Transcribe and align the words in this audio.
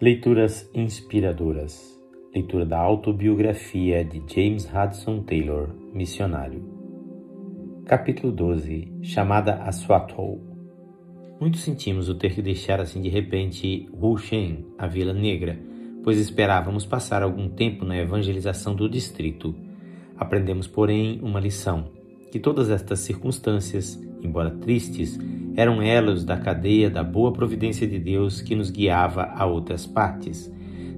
Leituras 0.00 0.70
inspiradoras. 0.72 2.00
Leitura 2.32 2.64
da 2.64 2.78
autobiografia 2.78 4.04
de 4.04 4.22
James 4.32 4.64
Hudson 4.72 5.24
Taylor, 5.24 5.70
missionário. 5.92 6.62
Capítulo 7.84 8.32
12. 8.32 8.92
Chamada 9.02 9.54
a 9.54 9.72
Swatow. 9.72 10.40
Muito 11.40 11.58
sentimos 11.58 12.08
o 12.08 12.14
ter 12.14 12.32
que 12.32 12.40
deixar 12.40 12.80
assim 12.80 13.02
de 13.02 13.08
repente 13.08 13.88
Wushen, 13.92 14.66
a 14.78 14.86
Vila 14.86 15.12
Negra, 15.12 15.58
pois 16.04 16.16
esperávamos 16.16 16.86
passar 16.86 17.24
algum 17.24 17.48
tempo 17.48 17.84
na 17.84 17.98
evangelização 17.98 18.76
do 18.76 18.88
distrito. 18.88 19.52
Aprendemos, 20.16 20.68
porém, 20.68 21.18
uma 21.24 21.40
lição: 21.40 21.90
que 22.30 22.38
todas 22.38 22.70
estas 22.70 23.00
circunstâncias, 23.00 24.00
embora 24.22 24.48
tristes, 24.48 25.18
eram 25.58 25.82
elos 25.82 26.24
da 26.24 26.36
cadeia 26.36 26.88
da 26.88 27.02
boa 27.02 27.32
providência 27.32 27.84
de 27.84 27.98
Deus 27.98 28.40
que 28.40 28.54
nos 28.54 28.70
guiava 28.70 29.24
a 29.34 29.44
outras 29.44 29.84
partes. 29.84 30.48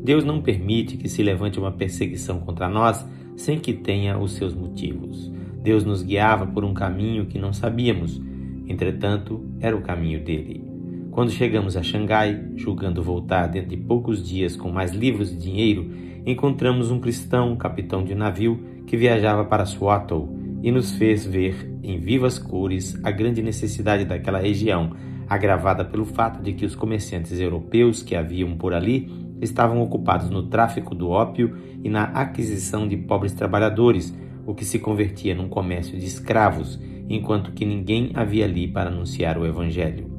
Deus 0.04 0.22
não 0.22 0.42
permite 0.42 0.98
que 0.98 1.08
se 1.08 1.22
levante 1.22 1.58
uma 1.58 1.72
perseguição 1.72 2.40
contra 2.40 2.68
nós 2.68 3.02
sem 3.34 3.58
que 3.58 3.72
tenha 3.72 4.18
os 4.18 4.32
seus 4.32 4.52
motivos. 4.54 5.32
Deus 5.62 5.82
nos 5.82 6.02
guiava 6.02 6.46
por 6.46 6.62
um 6.62 6.74
caminho 6.74 7.24
que 7.24 7.38
não 7.38 7.54
sabíamos, 7.54 8.20
entretanto, 8.68 9.42
era 9.60 9.74
o 9.74 9.80
caminho 9.80 10.22
dele. 10.22 10.62
Quando 11.10 11.30
chegamos 11.30 11.74
a 11.74 11.82
Xangai, 11.82 12.38
julgando 12.54 13.02
voltar 13.02 13.46
dentro 13.46 13.70
de 13.70 13.78
poucos 13.78 14.22
dias 14.22 14.56
com 14.56 14.70
mais 14.70 14.92
livros 14.92 15.32
e 15.32 15.38
dinheiro, 15.38 15.90
encontramos 16.26 16.90
um 16.90 17.00
cristão, 17.00 17.56
capitão 17.56 18.04
de 18.04 18.14
navio, 18.14 18.62
que 18.86 18.94
viajava 18.94 19.42
para 19.42 19.64
Swatow 19.64 20.38
e 20.62 20.70
nos 20.70 20.92
fez 20.92 21.26
ver 21.26 21.70
em 21.82 21.98
vivas 21.98 22.38
cores 22.38 22.98
a 23.04 23.10
grande 23.10 23.42
necessidade 23.42 24.04
daquela 24.04 24.38
região, 24.38 24.92
agravada 25.28 25.84
pelo 25.84 26.04
fato 26.04 26.42
de 26.42 26.52
que 26.52 26.66
os 26.66 26.74
comerciantes 26.74 27.38
europeus 27.38 28.02
que 28.02 28.16
haviam 28.16 28.56
por 28.56 28.74
ali 28.74 29.10
estavam 29.40 29.80
ocupados 29.80 30.28
no 30.28 30.44
tráfico 30.44 30.94
do 30.94 31.08
ópio 31.08 31.56
e 31.82 31.88
na 31.88 32.04
aquisição 32.04 32.86
de 32.86 32.96
pobres 32.96 33.32
trabalhadores, 33.32 34.14
o 34.46 34.54
que 34.54 34.64
se 34.64 34.78
convertia 34.78 35.34
num 35.34 35.48
comércio 35.48 35.98
de 35.98 36.04
escravos, 36.04 36.78
enquanto 37.08 37.52
que 37.52 37.64
ninguém 37.64 38.10
havia 38.14 38.44
ali 38.44 38.68
para 38.68 38.90
anunciar 38.90 39.38
o 39.38 39.46
Evangelho. 39.46 40.10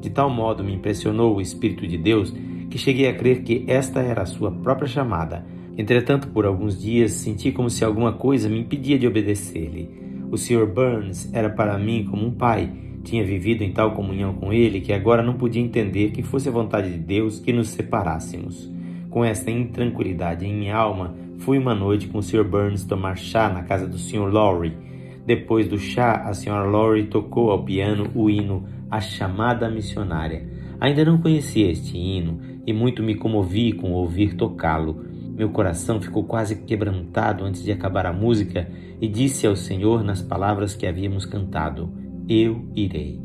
De 0.00 0.10
tal 0.10 0.30
modo 0.30 0.64
me 0.64 0.74
impressionou 0.74 1.36
o 1.36 1.40
Espírito 1.40 1.86
de 1.86 1.96
Deus 1.96 2.34
que 2.70 2.78
cheguei 2.78 3.08
a 3.08 3.14
crer 3.14 3.42
que 3.42 3.64
esta 3.66 4.00
era 4.00 4.22
a 4.22 4.26
sua 4.26 4.50
própria 4.50 4.88
chamada 4.88 5.44
Entretanto, 5.78 6.26
por 6.28 6.44
alguns 6.44 6.82
dias 6.82 7.12
senti 7.12 7.52
como 7.52 7.70
se 7.70 7.84
alguma 7.84 8.12
coisa 8.12 8.48
me 8.48 8.58
impedia 8.58 8.98
de 8.98 9.06
obedecer-lhe. 9.06 9.88
O 10.28 10.36
Sr. 10.36 10.66
Burns 10.66 11.32
era 11.32 11.48
para 11.48 11.78
mim 11.78 12.04
como 12.10 12.26
um 12.26 12.32
pai. 12.32 12.68
Tinha 13.04 13.24
vivido 13.24 13.62
em 13.62 13.70
tal 13.70 13.92
comunhão 13.92 14.34
com 14.34 14.52
ele 14.52 14.80
que 14.80 14.92
agora 14.92 15.22
não 15.22 15.34
podia 15.34 15.62
entender 15.62 16.10
que 16.10 16.20
fosse 16.20 16.48
a 16.48 16.52
vontade 16.52 16.90
de 16.90 16.98
Deus 16.98 17.38
que 17.38 17.52
nos 17.52 17.68
separássemos. 17.68 18.68
Com 19.08 19.24
esta 19.24 19.52
intranquilidade 19.52 20.44
em 20.44 20.52
minha 20.52 20.76
alma, 20.76 21.14
fui 21.38 21.56
uma 21.56 21.76
noite 21.76 22.08
com 22.08 22.18
o 22.18 22.22
Sr. 22.22 22.42
Burns 22.42 22.84
tomar 22.84 23.16
chá 23.16 23.48
na 23.48 23.62
casa 23.62 23.86
do 23.86 23.98
Sr. 23.98 24.28
Lowry. 24.30 24.76
Depois 25.24 25.68
do 25.68 25.78
chá, 25.78 26.24
a 26.26 26.32
Sra. 26.32 26.64
Lowry 26.64 27.04
tocou 27.04 27.52
ao 27.52 27.62
piano 27.62 28.10
o 28.16 28.28
hino 28.28 28.64
A 28.90 29.00
Chamada 29.00 29.70
Missionária. 29.70 30.44
Ainda 30.80 31.04
não 31.04 31.18
conhecia 31.18 31.70
este 31.70 31.96
hino 31.96 32.40
e 32.66 32.72
muito 32.72 33.02
me 33.02 33.14
comovi 33.14 33.72
com 33.72 33.92
ouvir 33.92 34.34
tocá-lo. 34.34 35.04
Meu 35.38 35.50
coração 35.50 36.00
ficou 36.00 36.24
quase 36.24 36.56
quebrantado 36.56 37.44
antes 37.44 37.62
de 37.62 37.70
acabar 37.70 38.06
a 38.06 38.12
música 38.12 38.68
e 39.00 39.06
disse 39.06 39.46
ao 39.46 39.54
Senhor 39.54 40.02
nas 40.02 40.20
palavras 40.20 40.74
que 40.74 40.84
havíamos 40.84 41.24
cantado: 41.24 41.92
Eu 42.28 42.68
irei. 42.74 43.22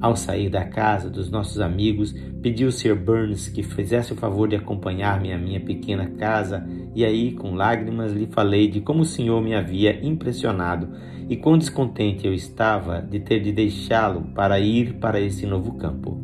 Ao 0.00 0.16
sair 0.16 0.48
da 0.48 0.64
casa 0.64 1.10
dos 1.10 1.30
nossos 1.30 1.60
amigos, 1.60 2.12
pedi 2.40 2.64
ao 2.64 2.72
Sr. 2.72 2.96
Burns 2.96 3.48
que 3.48 3.62
fizesse 3.62 4.14
o 4.14 4.16
favor 4.16 4.48
de 4.48 4.56
acompanhar-me 4.56 5.30
à 5.30 5.38
minha 5.38 5.60
pequena 5.60 6.06
casa, 6.18 6.66
e 6.94 7.04
aí, 7.04 7.32
com 7.32 7.54
lágrimas, 7.54 8.12
lhe 8.12 8.26
falei 8.26 8.66
de 8.66 8.80
como 8.80 9.02
o 9.02 9.04
Senhor 9.04 9.40
me 9.42 9.54
havia 9.54 10.04
impressionado 10.04 10.88
e 11.28 11.36
quão 11.36 11.58
descontente 11.58 12.26
eu 12.26 12.32
estava 12.32 13.00
de 13.00 13.20
ter 13.20 13.40
de 13.40 13.52
deixá-lo 13.52 14.22
para 14.34 14.58
ir 14.58 14.94
para 14.94 15.20
esse 15.20 15.46
novo 15.46 15.74
campo. 15.74 16.18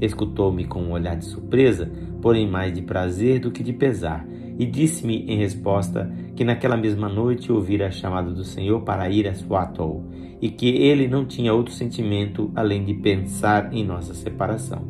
Escutou-me 0.00 0.64
com 0.66 0.82
um 0.82 0.90
olhar 0.90 1.16
de 1.16 1.24
surpresa, 1.24 1.88
porém 2.20 2.50
mais 2.50 2.72
de 2.72 2.82
prazer 2.82 3.38
do 3.38 3.50
que 3.50 3.62
de 3.62 3.72
pesar, 3.72 4.26
e 4.58 4.66
disse-me 4.66 5.24
em 5.26 5.38
resposta 5.38 6.10
que 6.34 6.44
naquela 6.44 6.76
mesma 6.76 7.08
noite 7.08 7.50
ouvira 7.50 7.88
a 7.88 7.90
chamada 7.90 8.30
do 8.30 8.44
Senhor 8.44 8.80
para 8.82 9.08
ir 9.10 9.28
a 9.28 9.34
Swatow 9.34 10.04
e 10.40 10.48
que 10.48 10.68
ele 10.68 11.06
não 11.06 11.24
tinha 11.24 11.54
outro 11.54 11.72
sentimento 11.72 12.50
além 12.54 12.84
de 12.84 12.94
pensar 12.94 13.72
em 13.72 13.84
nossa 13.84 14.14
separação. 14.14 14.82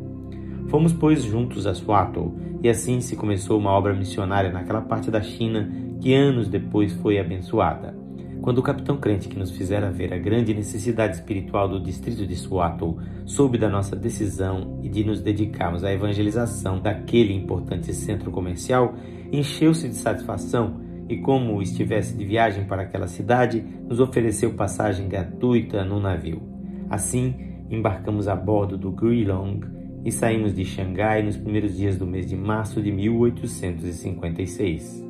Fomos, 0.67 0.91
pois, 0.91 1.23
juntos 1.23 1.67
a 1.67 1.73
Swatow 1.73 2.35
e 2.61 2.69
assim 2.69 3.01
se 3.01 3.15
começou 3.15 3.59
uma 3.59 3.71
obra 3.71 3.93
missionária 3.93 4.51
naquela 4.51 4.81
parte 4.81 5.11
da 5.11 5.21
China 5.21 5.69
que 6.01 6.13
anos 6.13 6.47
depois 6.47 6.93
foi 6.93 7.19
abençoada. 7.19 8.03
Quando 8.41 8.57
o 8.57 8.63
capitão 8.63 8.97
crente 8.97 9.29
que 9.29 9.39
nos 9.39 9.51
fizera 9.51 9.89
ver 9.89 10.13
a 10.13 10.17
grande 10.17 10.53
necessidade 10.53 11.15
espiritual 11.15 11.69
do 11.69 11.79
distrito 11.79 12.27
de 12.27 12.35
Swatow 12.35 12.99
soube 13.25 13.57
da 13.57 13.69
nossa 13.69 13.95
decisão 13.95 14.79
e 14.83 14.89
de 14.89 15.01
nos 15.03 15.21
dedicarmos 15.21 15.83
à 15.83 15.93
evangelização 15.93 16.77
daquele 16.77 17.33
importante 17.33 17.93
centro 17.93 18.31
comercial, 18.31 18.95
encheu-se 19.33 19.89
de 19.89 19.95
satisfação 19.95 20.79
e, 21.09 21.17
como 21.17 21.61
estivesse 21.61 22.15
de 22.15 22.23
viagem 22.23 22.63
para 22.65 22.83
aquela 22.83 23.07
cidade, 23.07 23.65
nos 23.89 23.99
ofereceu 23.99 24.53
passagem 24.53 25.09
gratuita 25.09 25.83
no 25.83 25.99
navio. 25.99 26.41
Assim, 26.89 27.35
embarcamos 27.69 28.27
a 28.27 28.35
bordo 28.35 28.77
do 28.77 28.91
Guilong 28.91 29.61
e 30.05 30.11
saímos 30.11 30.53
de 30.53 30.63
Xangai 30.63 31.23
nos 31.23 31.35
primeiros 31.35 31.75
dias 31.75 31.97
do 31.97 32.05
mês 32.05 32.27
de 32.27 32.37
março 32.37 32.79
de 32.81 32.91
1856. 32.91 35.03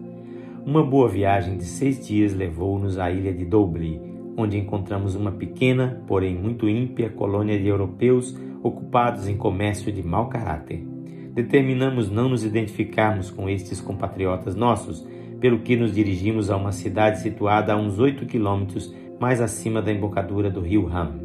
Uma 0.65 0.85
boa 0.85 1.09
viagem 1.09 1.57
de 1.57 1.65
seis 1.65 2.07
dias 2.07 2.33
levou-nos 2.33 2.97
à 2.97 3.11
ilha 3.11 3.33
de 3.33 3.43
Doubli, 3.43 3.99
onde 4.37 4.57
encontramos 4.57 5.15
uma 5.15 5.33
pequena, 5.33 6.01
porém 6.07 6.33
muito 6.33 6.69
ímpia 6.69 7.09
colônia 7.09 7.59
de 7.59 7.67
europeus 7.67 8.33
ocupados 8.63 9.27
em 9.27 9.35
comércio 9.35 9.91
de 9.91 10.01
mau 10.01 10.29
caráter 10.29 10.92
determinamos 11.33 12.09
não 12.09 12.29
nos 12.29 12.43
identificarmos 12.43 13.31
com 13.31 13.49
estes 13.49 13.81
compatriotas 13.81 14.55
nossos, 14.55 15.05
pelo 15.39 15.59
que 15.59 15.75
nos 15.75 15.93
dirigimos 15.93 16.49
a 16.49 16.55
uma 16.55 16.71
cidade 16.71 17.19
situada 17.19 17.73
a 17.73 17.75
uns 17.75 17.99
oito 17.99 18.25
quilômetros 18.25 18.93
mais 19.19 19.41
acima 19.41 19.81
da 19.81 19.91
embocadura 19.91 20.49
do 20.49 20.61
rio 20.61 20.87
Ham. 20.87 21.19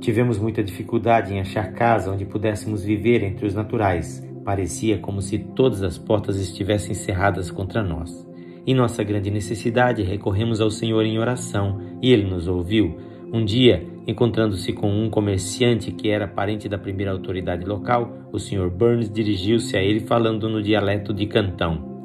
Tivemos 0.00 0.38
muita 0.38 0.62
dificuldade 0.62 1.34
em 1.34 1.40
achar 1.40 1.72
casa 1.72 2.10
onde 2.10 2.24
pudéssemos 2.24 2.82
viver 2.82 3.22
entre 3.22 3.44
os 3.46 3.54
naturais. 3.54 4.26
Parecia 4.44 4.98
como 4.98 5.20
se 5.20 5.38
todas 5.38 5.82
as 5.82 5.98
portas 5.98 6.36
estivessem 6.36 6.94
cerradas 6.94 7.50
contra 7.50 7.82
nós. 7.82 8.26
Em 8.66 8.74
nossa 8.74 9.04
grande 9.04 9.30
necessidade, 9.30 10.02
recorremos 10.02 10.60
ao 10.60 10.70
Senhor 10.70 11.04
em 11.04 11.18
oração 11.18 11.80
e 12.00 12.10
Ele 12.12 12.24
nos 12.24 12.46
ouviu. 12.46 12.96
Um 13.32 13.44
dia, 13.44 13.86
Encontrando-se 14.10 14.72
com 14.72 14.90
um 14.90 15.08
comerciante 15.08 15.92
que 15.92 16.10
era 16.10 16.26
parente 16.26 16.68
da 16.68 16.76
primeira 16.76 17.12
autoridade 17.12 17.64
local, 17.64 18.12
o 18.32 18.40
Sr. 18.40 18.68
Burns 18.68 19.08
dirigiu-se 19.08 19.76
a 19.76 19.82
ele 19.82 20.00
falando 20.00 20.48
no 20.48 20.60
dialeto 20.60 21.14
de 21.14 21.26
Cantão. 21.26 22.02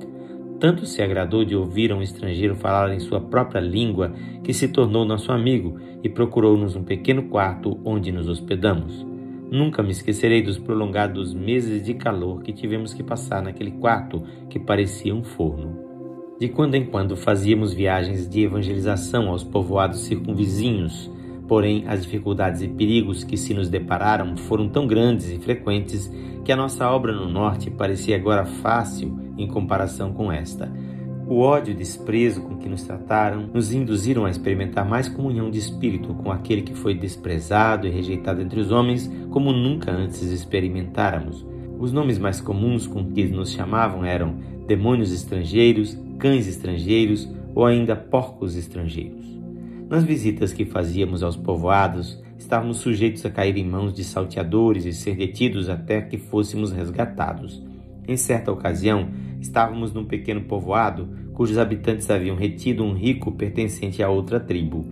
Tanto 0.60 0.86
se 0.86 1.02
agradou 1.02 1.44
de 1.44 1.56
ouvir 1.56 1.92
um 1.92 2.02
estrangeiro 2.02 2.56
falar 2.56 2.94
em 2.94 3.00
sua 3.00 3.20
própria 3.20 3.60
língua 3.60 4.14
que 4.44 4.54
se 4.54 4.68
tornou 4.68 5.04
nosso 5.04 5.32
amigo 5.32 5.80
e 6.04 6.10
procurou-nos 6.10 6.76
um 6.76 6.84
pequeno 6.84 7.24
quarto 7.24 7.80
onde 7.84 8.12
nos 8.12 8.28
hospedamos. 8.28 9.06
Nunca 9.52 9.82
me 9.82 9.92
esquecerei 9.92 10.44
dos 10.44 10.60
prolongados 10.60 11.34
meses 11.34 11.84
de 11.84 11.96
calor 11.96 12.44
que 12.44 12.54
tivemos 12.54 12.94
que 12.94 13.04
passar 13.04 13.42
naquele 13.42 13.72
quarto 13.72 14.24
que 14.50 14.60
parecia 14.60 15.14
um 15.14 15.24
forno. 15.24 15.85
De 16.40 16.50
quando 16.50 16.76
em 16.76 16.86
quando 16.86 17.16
fazíamos 17.16 17.74
viagens 17.74 18.30
de 18.30 18.44
evangelização 18.44 19.30
aos 19.30 19.44
povoados 19.44 20.02
circunvizinhos 20.02 21.10
Porém, 21.48 21.84
as 21.88 22.02
dificuldades 22.04 22.62
e 22.62 22.68
perigos 22.68 23.24
que 23.24 23.38
se 23.38 23.54
nos 23.54 23.70
depararam 23.70 24.36
foram 24.36 24.68
tão 24.68 24.88
grandes 24.88 25.30
e 25.30 25.38
frequentes 25.38 26.12
que 26.44 26.52
a 26.52 26.56
nossa 26.56 26.90
obra 26.90 27.14
no 27.14 27.30
norte 27.30 27.70
parecia 27.70 28.16
agora 28.16 28.46
fácil 28.46 29.20
em 29.38 29.48
comparação 29.48 30.12
com 30.12 30.32
esta. 30.32 30.72
O 31.28 31.40
ódio 31.40 31.72
e 31.72 31.76
desprezo 31.76 32.42
com 32.42 32.58
que 32.58 32.70
nos 32.70 32.84
trataram 32.84 33.48
nos 33.54 33.72
induziram 33.72 34.26
a 34.26 34.30
experimentar 34.30 34.88
mais 34.88 35.08
comunhão 35.08 35.50
de 35.50 35.60
espírito 35.60 36.14
com 36.16 36.32
aquele 36.32 36.62
que 36.62 36.76
foi 36.76 36.96
desprezado 36.96 37.88
e 37.88 37.92
rejeitado 37.92 38.42
entre 38.42 38.60
os 38.60 38.72
homens 38.72 39.12
como 39.30 39.52
nunca 39.52 39.92
antes 39.92 40.22
experimentáramos. 40.24 41.46
Os 41.78 41.92
nomes 41.92 42.18
mais 42.18 42.40
comuns 42.42 42.88
com 42.88 43.12
que 43.12 43.26
nos 43.26 43.52
chamavam 43.52 44.04
eram 44.06 44.36
demônios 44.68 45.12
estrangeiros, 45.12 45.98
cães 46.18 46.48
estrangeiros 46.48 47.30
ou 47.54 47.66
ainda 47.66 47.96
porcos 47.96 48.56
estrangeiros. 48.56 49.26
Nas 49.90 50.04
visitas 50.04 50.52
que 50.52 50.66
fazíamos 50.66 51.22
aos 51.22 51.38
povoados, 51.38 52.22
estávamos 52.38 52.78
sujeitos 52.78 53.26
a 53.26 53.30
cair 53.30 53.56
em 53.58 53.66
mãos 53.66 53.94
de 53.94 54.04
salteadores 54.04 54.86
e 54.86 54.94
ser 54.94 55.16
detidos 55.16 55.70
até 55.70 56.02
que 56.02 56.18
fôssemos 56.18 56.72
resgatados. 56.72 57.64
Em 58.08 58.18
certa 58.18 58.52
ocasião, 58.52 59.10
estávamos 59.40 59.94
num 59.94 60.06
pequeno 60.06 60.42
povoado 60.42 61.08
cujos 61.36 61.58
habitantes 61.58 62.10
haviam 62.10 62.36
retido 62.36 62.84
um 62.84 62.94
rico 62.94 63.32
pertencente 63.32 64.02
a 64.02 64.10
outra 64.10 64.40
tribo. 64.40 64.86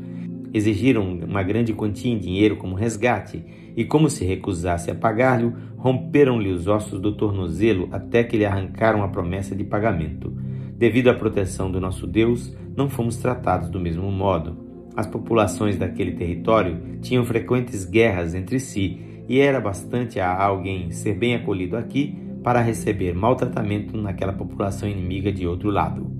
Exigiram 0.53 1.13
uma 1.13 1.41
grande 1.41 1.73
quantia 1.73 2.11
em 2.11 2.19
dinheiro 2.19 2.57
como 2.57 2.75
resgate 2.75 3.43
e, 3.75 3.83
como 3.85 4.09
se 4.09 4.25
recusasse 4.25 4.91
a 4.91 4.95
pagar-lhe, 4.95 5.51
romperam-lhe 5.77 6.49
os 6.49 6.67
ossos 6.67 6.99
do 6.99 7.13
tornozelo 7.13 7.87
até 7.91 8.23
que 8.23 8.37
lhe 8.37 8.45
arrancaram 8.45 9.01
a 9.01 9.07
promessa 9.07 9.55
de 9.55 9.63
pagamento. 9.63 10.31
Devido 10.77 11.09
à 11.09 11.13
proteção 11.13 11.71
do 11.71 11.79
nosso 11.79 12.07
Deus, 12.07 12.55
não 12.75 12.89
fomos 12.89 13.17
tratados 13.17 13.69
do 13.69 13.79
mesmo 13.79 14.11
modo. 14.11 14.57
As 14.95 15.07
populações 15.07 15.77
daquele 15.77 16.13
território 16.13 16.99
tinham 17.01 17.23
frequentes 17.25 17.85
guerras 17.85 18.33
entre 18.35 18.59
si 18.59 18.99
e 19.27 19.39
era 19.39 19.59
bastante 19.59 20.19
a 20.19 20.35
alguém 20.43 20.91
ser 20.91 21.15
bem 21.15 21.35
acolhido 21.35 21.77
aqui 21.77 22.17
para 22.43 22.61
receber 22.61 23.13
maltratamento 23.13 23.97
naquela 23.97 24.33
população 24.33 24.87
inimiga 24.87 25.31
de 25.31 25.47
outro 25.47 25.69
lado. 25.69 26.11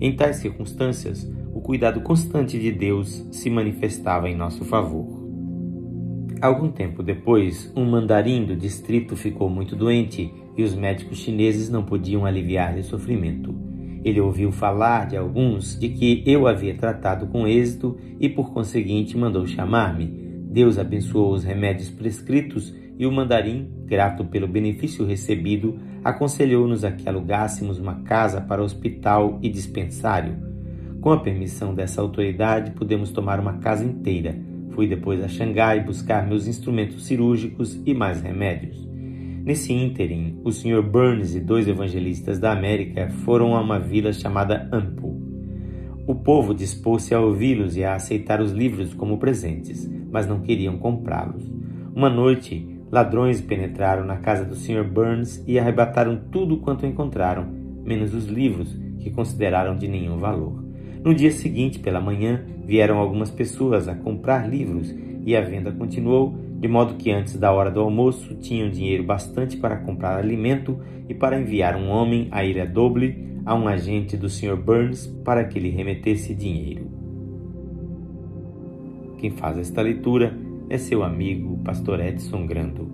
Em 0.00 0.14
tais 0.14 0.36
circunstâncias, 0.36 1.30
o 1.54 1.60
cuidado 1.60 2.00
constante 2.00 2.58
de 2.58 2.70
Deus 2.70 3.26
se 3.30 3.50
manifestava 3.50 4.28
em 4.28 4.36
nosso 4.36 4.64
favor. 4.64 5.20
Algum 6.40 6.70
tempo 6.70 7.02
depois, 7.02 7.70
um 7.76 7.84
mandarim 7.84 8.44
do 8.44 8.56
distrito 8.56 9.16
ficou 9.16 9.50
muito 9.50 9.76
doente 9.76 10.32
e 10.56 10.62
os 10.62 10.74
médicos 10.74 11.18
chineses 11.18 11.68
não 11.68 11.82
podiam 11.82 12.24
aliviar-lhe 12.24 12.80
o 12.80 12.84
sofrimento. 12.84 13.69
Ele 14.04 14.20
ouviu 14.20 14.50
falar 14.50 15.06
de 15.06 15.16
alguns 15.16 15.78
de 15.78 15.88
que 15.88 16.22
eu 16.26 16.46
havia 16.46 16.74
tratado 16.74 17.26
com 17.26 17.46
êxito 17.46 17.96
e, 18.18 18.28
por 18.28 18.52
conseguinte, 18.52 19.16
mandou 19.16 19.46
chamar-me. 19.46 20.06
Deus 20.50 20.78
abençoou 20.78 21.32
os 21.32 21.44
remédios 21.44 21.90
prescritos 21.90 22.74
e 22.98 23.06
o 23.06 23.12
mandarim, 23.12 23.70
grato 23.86 24.24
pelo 24.24 24.48
benefício 24.48 25.06
recebido, 25.06 25.78
aconselhou-nos 26.04 26.84
a 26.84 26.90
que 26.90 27.08
alugássemos 27.08 27.78
uma 27.78 28.02
casa 28.02 28.40
para 28.40 28.62
hospital 28.62 29.38
e 29.42 29.48
dispensário. 29.48 30.36
Com 31.00 31.12
a 31.12 31.20
permissão 31.20 31.74
dessa 31.74 32.00
autoridade, 32.00 32.72
pudemos 32.72 33.10
tomar 33.10 33.40
uma 33.40 33.58
casa 33.58 33.84
inteira 33.84 34.50
Fui 34.80 34.86
depois 34.86 35.22
a 35.22 35.28
Xangai 35.28 35.84
buscar 35.84 36.26
meus 36.26 36.46
instrumentos 36.46 37.04
cirúrgicos 37.04 37.80
e 37.84 37.92
mais 37.92 38.20
remédios. 38.22 38.89
Nesse 39.44 39.72
ínterim, 39.72 40.38
o 40.44 40.52
Sr. 40.52 40.82
Burns 40.82 41.34
e 41.34 41.40
dois 41.40 41.66
evangelistas 41.66 42.38
da 42.38 42.52
América 42.52 43.08
foram 43.24 43.56
a 43.56 43.60
uma 43.60 43.78
vila 43.80 44.12
chamada 44.12 44.68
Ampo. 44.70 45.18
O 46.06 46.14
povo 46.14 46.52
dispôs-se 46.54 47.14
a 47.14 47.20
ouvi-los 47.20 47.76
e 47.76 47.82
a 47.82 47.94
aceitar 47.94 48.40
os 48.40 48.52
livros 48.52 48.92
como 48.92 49.18
presentes, 49.18 49.90
mas 50.10 50.26
não 50.26 50.40
queriam 50.40 50.76
comprá-los. 50.76 51.42
Uma 51.94 52.10
noite, 52.10 52.68
ladrões 52.92 53.40
penetraram 53.40 54.04
na 54.04 54.18
casa 54.18 54.44
do 54.44 54.54
Sr. 54.54 54.84
Burns 54.84 55.42
e 55.46 55.58
arrebataram 55.58 56.20
tudo 56.30 56.58
quanto 56.58 56.84
encontraram, 56.84 57.46
menos 57.82 58.12
os 58.12 58.26
livros, 58.26 58.76
que 58.98 59.10
consideraram 59.10 59.76
de 59.76 59.88
nenhum 59.88 60.18
valor. 60.18 60.62
No 61.02 61.14
dia 61.14 61.30
seguinte, 61.30 61.78
pela 61.78 62.00
manhã, 62.00 62.44
vieram 62.66 62.98
algumas 62.98 63.30
pessoas 63.30 63.88
a 63.88 63.94
comprar 63.94 64.48
livros 64.48 64.94
e 65.24 65.34
a 65.34 65.40
venda 65.40 65.72
continuou, 65.72 66.34
de 66.60 66.68
modo 66.68 66.94
que 66.94 67.10
antes 67.10 67.38
da 67.38 67.50
hora 67.50 67.70
do 67.70 67.80
almoço 67.80 68.34
tinham 68.34 68.68
dinheiro 68.68 69.02
bastante 69.02 69.56
para 69.56 69.78
comprar 69.78 70.18
alimento 70.18 70.78
e 71.08 71.14
para 71.14 71.40
enviar 71.40 71.74
um 71.74 71.88
homem 71.88 72.28
a 72.30 72.44
ir 72.44 72.60
a 72.60 72.66
Doble 72.66 73.40
a 73.46 73.54
um 73.54 73.66
agente 73.66 74.14
do 74.14 74.28
Sr. 74.28 74.56
Burns 74.56 75.06
para 75.24 75.44
que 75.44 75.58
lhe 75.58 75.70
remetesse 75.70 76.34
dinheiro. 76.34 76.86
Quem 79.16 79.30
faz 79.30 79.56
esta 79.56 79.80
leitura 79.80 80.38
é 80.68 80.76
seu 80.76 81.02
amigo 81.02 81.58
Pastor 81.64 81.98
Edson 81.98 82.46
Grando. 82.46 82.90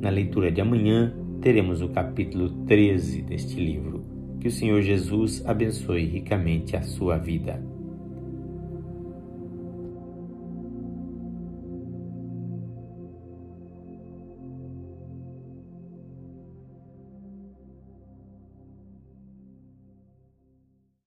Na 0.00 0.10
leitura 0.10 0.50
de 0.50 0.60
amanhã 0.60 1.14
teremos 1.40 1.80
o 1.82 1.88
capítulo 1.88 2.50
13 2.66 3.22
deste 3.22 3.60
livro. 3.60 4.04
Que 4.40 4.48
o 4.48 4.52
Senhor 4.52 4.82
Jesus 4.82 5.44
abençoe 5.46 6.04
ricamente 6.04 6.76
a 6.76 6.82
sua 6.82 7.16
vida. 7.16 7.67